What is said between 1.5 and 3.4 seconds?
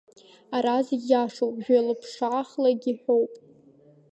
жәа-лыԥшаахлагь иҳәоуп.